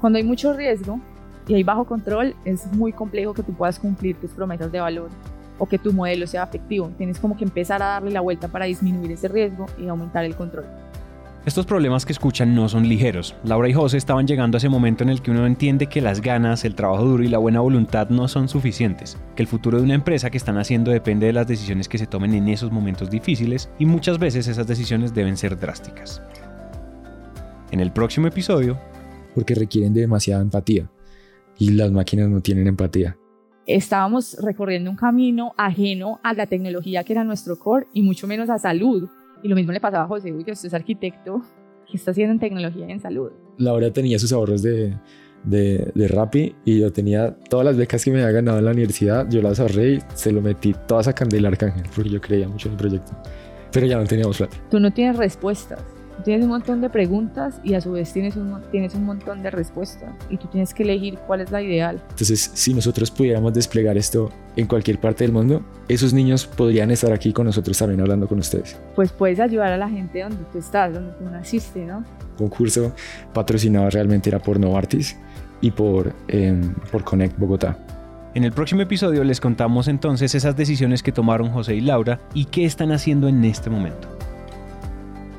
[0.01, 1.01] Cuando hay mucho riesgo
[1.47, 5.11] y hay bajo control, es muy complejo que tú puedas cumplir tus promesas de valor
[5.59, 6.91] o que tu modelo sea efectivo.
[6.97, 10.35] Tienes como que empezar a darle la vuelta para disminuir ese riesgo y aumentar el
[10.35, 10.67] control.
[11.47, 13.35] Estos problemas que escuchan no son ligeros.
[13.43, 16.21] Laura y José estaban llegando a ese momento en el que uno entiende que las
[16.21, 19.85] ganas, el trabajo duro y la buena voluntad no son suficientes, que el futuro de
[19.85, 23.09] una empresa que están haciendo depende de las decisiones que se tomen en esos momentos
[23.09, 26.21] difíciles y muchas veces esas decisiones deben ser drásticas.
[27.71, 28.79] En el próximo episodio...
[29.35, 30.91] Porque requieren de demasiada empatía
[31.59, 33.18] y las máquinas no tienen empatía
[33.69, 38.49] estábamos recorriendo un camino ajeno a la tecnología que era nuestro core y mucho menos
[38.49, 39.09] a salud.
[39.43, 41.43] Y lo mismo le pasaba a José, uy, usted es arquitecto,
[41.87, 43.31] ¿qué está haciendo en tecnología y en salud?
[43.59, 44.97] Laura tenía sus ahorros de,
[45.45, 48.71] de, de Rappi y yo tenía todas las becas que me había ganado en la
[48.71, 52.49] universidad, yo las ahorré y se lo metí todas a Candela Arcángel porque yo creía
[52.49, 53.13] mucho en el proyecto.
[53.71, 54.57] Pero ya no teníamos plata.
[54.71, 58.61] Tú no tienes respuestas tienes un montón de preguntas y a su vez tienes un,
[58.71, 62.03] tienes un montón de respuestas y tú tienes que elegir cuál es la ideal.
[62.11, 67.13] Entonces, si nosotros pudiéramos desplegar esto en cualquier parte del mundo, esos niños podrían estar
[67.13, 68.77] aquí con nosotros también hablando con ustedes.
[68.95, 72.05] Pues puedes ayudar a la gente donde tú estás, donde tú naciste, ¿no?
[72.37, 72.93] Concurso
[73.33, 75.17] patrocinado realmente era por Novartis
[75.61, 76.61] y por, eh,
[76.91, 77.79] por Connect Bogotá.
[78.35, 82.45] En el próximo episodio les contamos entonces esas decisiones que tomaron José y Laura y
[82.45, 84.18] qué están haciendo en este momento.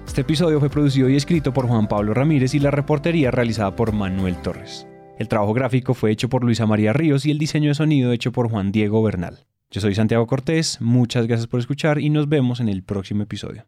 [0.10, 3.94] Este episodio fue producido y escrito por Juan Pablo Ramírez y la reportería realizada por
[3.94, 4.88] Manuel Torres.
[5.20, 8.32] El trabajo gráfico fue hecho por Luisa María Ríos y el diseño de sonido hecho
[8.32, 9.46] por Juan Diego Bernal.
[9.70, 13.68] Yo soy Santiago Cortés, muchas gracias por escuchar y nos vemos en el próximo episodio.